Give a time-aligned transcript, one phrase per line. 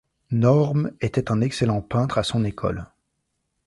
[0.31, 2.87] Norm était un excellent peintre à son école.